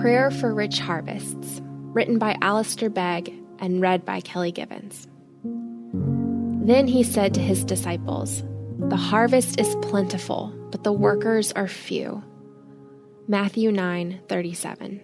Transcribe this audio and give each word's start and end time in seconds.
Prayer 0.00 0.30
for 0.30 0.54
Rich 0.54 0.78
Harvests, 0.78 1.60
written 1.92 2.20
by 2.20 2.36
Alistair 2.40 2.88
Begg 2.88 3.34
and 3.58 3.80
read 3.80 4.04
by 4.04 4.20
Kelly 4.20 4.52
Givens. 4.52 5.08
Then 6.64 6.86
he 6.86 7.02
said 7.02 7.34
to 7.34 7.40
his 7.40 7.64
disciples, 7.64 8.44
The 8.78 8.96
harvest 8.96 9.58
is 9.58 9.74
plentiful, 9.82 10.54
but 10.70 10.84
the 10.84 10.92
workers 10.92 11.50
are 11.50 11.66
few. 11.66 12.22
Matthew 13.26 13.72
9 13.72 14.20
37. 14.28 15.00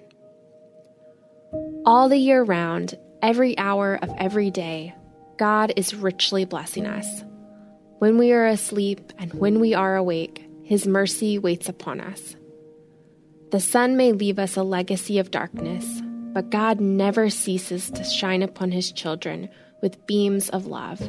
All 1.84 2.08
the 2.08 2.16
year 2.16 2.44
round, 2.44 2.96
every 3.20 3.58
hour 3.58 3.98
of 4.00 4.10
every 4.16 4.52
day, 4.52 4.94
God 5.38 5.72
is 5.74 5.96
richly 5.96 6.44
blessing 6.44 6.86
us. 6.86 7.24
When 7.98 8.16
we 8.16 8.32
are 8.32 8.46
asleep 8.46 9.12
and 9.18 9.34
when 9.34 9.58
we 9.58 9.74
are 9.74 9.96
awake, 9.96 10.48
His 10.62 10.86
mercy 10.86 11.36
waits 11.36 11.68
upon 11.68 12.00
us. 12.00 12.36
The 13.50 13.60
sun 13.60 13.96
may 13.96 14.12
leave 14.12 14.38
us 14.38 14.56
a 14.56 14.62
legacy 14.62 15.18
of 15.18 15.30
darkness, 15.30 16.02
but 16.32 16.50
God 16.50 16.80
never 16.80 17.30
ceases 17.30 17.90
to 17.90 18.04
shine 18.04 18.42
upon 18.42 18.72
His 18.72 18.90
children 18.90 19.48
with 19.80 20.06
beams 20.06 20.48
of 20.48 20.66
love. 20.66 21.00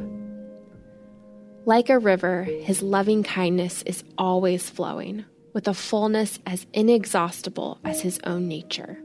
Like 1.66 1.90
a 1.90 1.98
river, 1.98 2.44
His 2.44 2.84
loving 2.84 3.24
kindness 3.24 3.82
is 3.84 4.04
always 4.18 4.70
flowing, 4.70 5.26
with 5.54 5.68
a 5.68 5.74
fullness 5.74 6.40
as 6.46 6.68
inexhaustible 6.74 7.80
as 7.84 8.02
His 8.02 8.20
own 8.24 8.48
nature. 8.48 9.00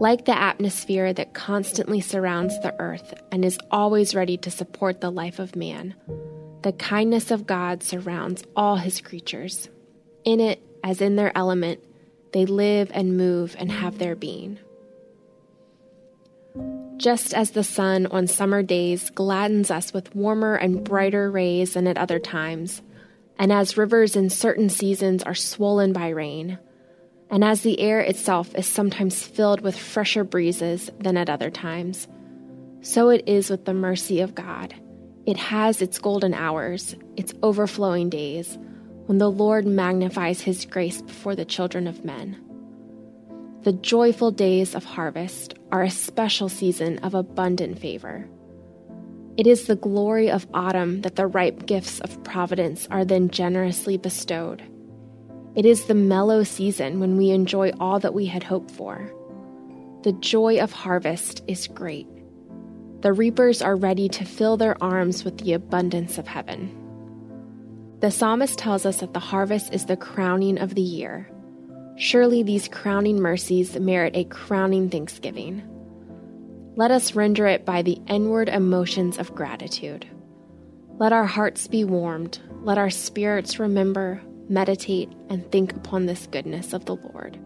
Like 0.00 0.24
the 0.24 0.38
atmosphere 0.38 1.12
that 1.12 1.34
constantly 1.34 2.00
surrounds 2.00 2.58
the 2.60 2.74
earth 2.78 3.14
and 3.30 3.44
is 3.44 3.58
always 3.70 4.14
ready 4.14 4.36
to 4.38 4.50
support 4.50 5.00
the 5.00 5.10
life 5.10 5.38
of 5.38 5.56
man, 5.56 5.94
the 6.62 6.72
kindness 6.72 7.30
of 7.30 7.46
God 7.46 7.82
surrounds 7.82 8.44
all 8.54 8.76
his 8.76 9.00
creatures. 9.00 9.68
In 10.24 10.38
it, 10.38 10.62
as 10.84 11.00
in 11.00 11.16
their 11.16 11.36
element, 11.36 11.80
they 12.32 12.46
live 12.46 12.90
and 12.94 13.16
move 13.16 13.54
and 13.58 13.70
have 13.70 13.98
their 13.98 14.14
being. 14.14 14.58
Just 16.96 17.34
as 17.34 17.50
the 17.50 17.64
sun 17.64 18.06
on 18.06 18.26
summer 18.26 18.62
days 18.62 19.10
gladdens 19.10 19.70
us 19.70 19.92
with 19.92 20.14
warmer 20.14 20.54
and 20.54 20.84
brighter 20.84 21.30
rays 21.30 21.74
than 21.74 21.86
at 21.86 21.98
other 21.98 22.18
times, 22.18 22.82
and 23.38 23.52
as 23.52 23.76
rivers 23.76 24.14
in 24.14 24.30
certain 24.30 24.68
seasons 24.68 25.22
are 25.22 25.34
swollen 25.34 25.92
by 25.92 26.08
rain, 26.10 26.58
and 27.30 27.42
as 27.42 27.62
the 27.62 27.80
air 27.80 28.00
itself 28.00 28.54
is 28.54 28.66
sometimes 28.66 29.26
filled 29.26 29.62
with 29.62 29.76
fresher 29.76 30.22
breezes 30.22 30.90
than 31.00 31.16
at 31.16 31.30
other 31.30 31.50
times, 31.50 32.06
so 32.82 33.08
it 33.08 33.24
is 33.26 33.50
with 33.50 33.64
the 33.64 33.74
mercy 33.74 34.20
of 34.20 34.34
God. 34.34 34.74
It 35.24 35.36
has 35.36 35.80
its 35.82 35.98
golden 35.98 36.34
hours, 36.34 36.94
its 37.16 37.32
overflowing 37.42 38.10
days, 38.10 38.58
when 39.06 39.18
the 39.18 39.30
Lord 39.30 39.66
magnifies 39.66 40.40
his 40.40 40.64
grace 40.64 41.02
before 41.02 41.34
the 41.34 41.44
children 41.44 41.86
of 41.86 42.04
men. 42.04 42.40
The 43.62 43.72
joyful 43.72 44.32
days 44.32 44.74
of 44.74 44.84
harvest 44.84 45.54
are 45.70 45.82
a 45.82 45.90
special 45.90 46.48
season 46.48 46.98
of 46.98 47.14
abundant 47.14 47.78
favor. 47.78 48.28
It 49.36 49.46
is 49.46 49.66
the 49.66 49.76
glory 49.76 50.30
of 50.30 50.46
autumn 50.52 51.02
that 51.02 51.16
the 51.16 51.26
ripe 51.26 51.64
gifts 51.66 52.00
of 52.00 52.22
providence 52.24 52.88
are 52.90 53.04
then 53.04 53.30
generously 53.30 53.96
bestowed. 53.96 54.62
It 55.54 55.64
is 55.64 55.84
the 55.84 55.94
mellow 55.94 56.44
season 56.44 56.98
when 56.98 57.16
we 57.16 57.30
enjoy 57.30 57.70
all 57.78 58.00
that 58.00 58.14
we 58.14 58.26
had 58.26 58.42
hoped 58.42 58.70
for. 58.70 59.12
The 60.02 60.12
joy 60.14 60.58
of 60.58 60.72
harvest 60.72 61.42
is 61.46 61.68
great. 61.68 62.08
The 63.02 63.12
reapers 63.12 63.62
are 63.62 63.76
ready 63.76 64.08
to 64.08 64.24
fill 64.24 64.56
their 64.56 64.82
arms 64.82 65.24
with 65.24 65.38
the 65.38 65.52
abundance 65.52 66.18
of 66.18 66.26
heaven. 66.26 66.81
The 68.02 68.10
psalmist 68.10 68.58
tells 68.58 68.84
us 68.84 68.98
that 68.98 69.14
the 69.14 69.20
harvest 69.20 69.72
is 69.72 69.86
the 69.86 69.96
crowning 69.96 70.58
of 70.58 70.74
the 70.74 70.82
year. 70.82 71.30
Surely 71.96 72.42
these 72.42 72.66
crowning 72.66 73.20
mercies 73.20 73.78
merit 73.78 74.16
a 74.16 74.24
crowning 74.24 74.90
thanksgiving. 74.90 75.62
Let 76.74 76.90
us 76.90 77.14
render 77.14 77.46
it 77.46 77.64
by 77.64 77.82
the 77.82 78.00
inward 78.08 78.48
emotions 78.48 79.18
of 79.18 79.36
gratitude. 79.36 80.04
Let 80.98 81.12
our 81.12 81.26
hearts 81.26 81.68
be 81.68 81.84
warmed, 81.84 82.40
let 82.62 82.76
our 82.76 82.90
spirits 82.90 83.60
remember, 83.60 84.20
meditate, 84.48 85.12
and 85.28 85.48
think 85.52 85.72
upon 85.72 86.06
this 86.06 86.26
goodness 86.26 86.72
of 86.72 86.86
the 86.86 86.96
Lord. 86.96 87.38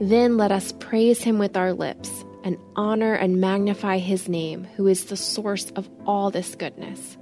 Then 0.00 0.38
let 0.38 0.50
us 0.50 0.72
praise 0.72 1.22
him 1.22 1.38
with 1.38 1.58
our 1.58 1.74
lips 1.74 2.24
and 2.42 2.56
honor 2.74 3.12
and 3.12 3.38
magnify 3.38 3.98
his 3.98 4.30
name, 4.30 4.64
who 4.76 4.86
is 4.86 5.04
the 5.04 5.16
source 5.18 5.70
of 5.72 5.90
all 6.06 6.30
this 6.30 6.54
goodness. 6.54 7.18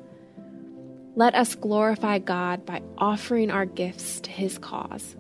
Let 1.17 1.35
us 1.35 1.55
glorify 1.55 2.19
God 2.19 2.65
by 2.65 2.83
offering 2.97 3.51
our 3.51 3.67
gifts 3.67 4.21
to 4.21 4.31
his 4.31 4.59
cause. 4.59 5.17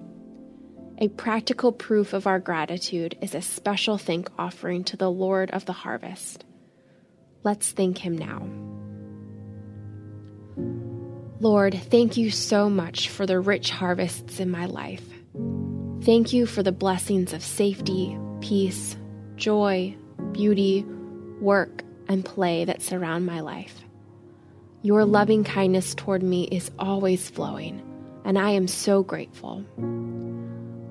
A 0.99 1.09
practical 1.09 1.73
proof 1.73 2.13
of 2.13 2.27
our 2.27 2.39
gratitude 2.39 3.17
is 3.21 3.35
a 3.35 3.43
special 3.43 3.99
thank 3.99 4.31
offering 4.39 4.85
to 4.85 4.97
the 4.97 5.11
Lord 5.11 5.51
of 5.51 5.65
the 5.65 5.73
harvest. 5.73 6.45
Let's 7.43 7.73
thank 7.73 7.99
him 7.99 8.17
now. 8.17 8.47
Lord, 11.41 11.75
thank 11.91 12.19
you 12.19 12.31
so 12.31 12.69
much 12.69 13.09
for 13.09 13.25
the 13.25 13.41
rich 13.41 13.71
harvests 13.71 14.41
in 14.41 14.51
my 14.51 14.67
life. 14.67 15.05
Thank 16.03 16.33
you 16.33 16.47
for 16.47 16.63
the 16.63 16.71
blessings 16.71 17.33
of 17.33 17.43
safety, 17.43 18.17
peace, 18.41 18.97
joy, 19.37 19.97
beauty, 20.33 20.85
work, 21.41 21.83
and 22.09 22.25
play 22.25 22.67
that 22.67 22.83
surround 22.83 23.25
my 23.25 23.41
life. 23.41 23.81
Your 24.83 25.05
loving 25.05 25.45
kindness 25.45 25.95
toward 25.95 26.23
me 26.23 26.45
is 26.45 26.71
always 26.79 27.29
flowing, 27.29 27.83
and 28.25 28.39
I 28.39 28.51
am 28.51 28.67
so 28.67 29.03
grateful. 29.03 29.65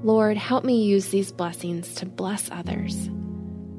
Lord, 0.04 0.38
help 0.38 0.64
me 0.64 0.84
use 0.84 1.10
these 1.10 1.32
blessings 1.32 1.96
to 1.96 2.06
bless 2.06 2.52
others. 2.52 3.10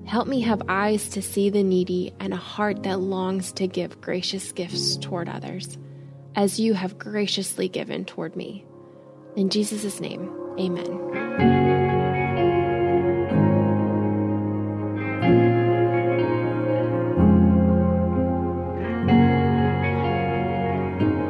Help 0.07 0.27
me 0.27 0.41
have 0.41 0.63
eyes 0.69 1.11
to 1.11 1.23
see 1.23 1.49
the 1.49 1.63
needy 1.63 2.13
and 2.19 2.33
a 2.33 2.37
heart 2.37 2.83
that 2.83 2.99
longs 2.99 3.53
to 3.53 3.69
give 3.69 4.01
gracious 4.01 4.51
gifts 4.51 4.97
toward 4.97 5.29
others 5.29 5.79
as 6.35 6.59
you 6.59 6.75
have 6.75 6.99
graciously 6.99 7.69
given 7.69 8.05
toward 8.05 8.35
me. 8.35 8.65
In 9.37 9.49
Jesus' 9.49 10.01
name, 10.01 10.29
amen. 10.59 11.70
Bye. 21.01 21.30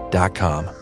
Dot 0.11 0.35
com. 0.35 0.80